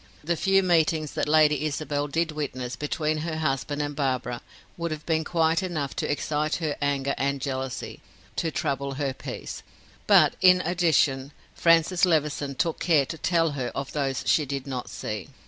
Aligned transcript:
The 0.23 0.35
few 0.35 0.63
meetings 0.63 1.11
that 1.11 1.29
Lady 1.29 1.63
Isabel 1.63 2.07
did 2.07 2.31
witness 2.31 2.75
between 2.75 3.19
her 3.19 3.37
husband 3.37 3.83
and 3.83 3.95
Barbara 3.95 4.41
would 4.75 4.89
have 4.89 5.05
been 5.05 5.23
quite 5.23 5.61
enough 5.61 5.95
to 5.97 6.11
excite 6.11 6.55
her 6.55 6.75
anger 6.81 7.13
and 7.19 7.39
jealousy, 7.39 8.01
to 8.37 8.49
trouble 8.49 8.95
her 8.95 9.13
peace; 9.13 9.61
but, 10.07 10.35
in 10.41 10.59
addition, 10.61 11.33
Francis 11.53 12.03
Levison 12.03 12.55
took 12.55 12.79
care 12.79 13.05
to 13.05 13.17
tell 13.19 13.51
her 13.51 13.67
of 13.75 13.91
those 13.91 14.23
she 14.25 14.43
did 14.43 14.65
not 14.65 14.89
see. 14.89 15.29